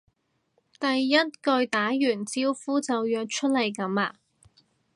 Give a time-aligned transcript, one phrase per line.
[0.79, 4.15] 第一句打完招呼就約出嚟噉呀？